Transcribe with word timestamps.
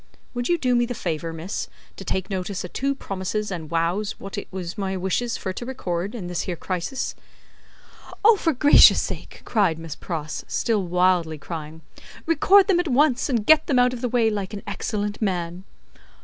Would 0.33 0.49
you 0.49 0.57
do 0.57 0.73
me 0.73 0.87
the 0.87 0.95
favour, 0.95 1.31
miss, 1.31 1.67
to 1.95 2.03
take 2.03 2.27
notice 2.31 2.65
o' 2.65 2.67
two 2.67 2.95
promises 2.95 3.51
and 3.51 3.69
wows 3.69 4.19
wot 4.19 4.35
it 4.35 4.47
is 4.51 4.75
my 4.75 4.97
wishes 4.97 5.37
fur 5.37 5.53
to 5.53 5.63
record 5.63 6.15
in 6.15 6.25
this 6.25 6.41
here 6.49 6.55
crisis?" 6.55 7.13
"Oh, 8.25 8.35
for 8.35 8.51
gracious 8.51 8.99
sake!" 8.99 9.43
cried 9.45 9.77
Miss 9.77 9.95
Pross, 9.95 10.43
still 10.47 10.81
wildly 10.81 11.37
crying, 11.37 11.81
"record 12.25 12.67
them 12.67 12.79
at 12.79 12.87
once, 12.87 13.29
and 13.29 13.45
get 13.45 13.67
them 13.67 13.77
out 13.77 13.93
of 13.93 14.01
the 14.01 14.09
way, 14.09 14.31
like 14.31 14.55
an 14.55 14.63
excellent 14.65 15.21
man." 15.21 15.65